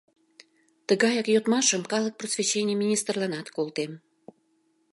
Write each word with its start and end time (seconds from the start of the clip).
—Тыгаяк 0.87 1.27
йодмашым 1.33 1.81
калык 1.91 2.13
просвещений 2.19 2.77
министрланат 2.83 3.47
колтем. 3.55 3.91